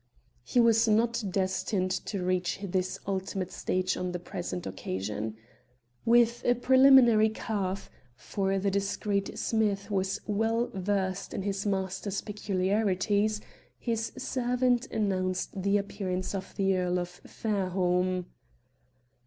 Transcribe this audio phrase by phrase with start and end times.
[0.43, 5.37] He was not destined to reach this ultimate stage on the present occasion.
[6.05, 13.41] With a preliminary cough for the discreet Smith was well versed in his master's peculiarities
[13.77, 18.25] his servant announced the appearance of the Earl of Fairholme.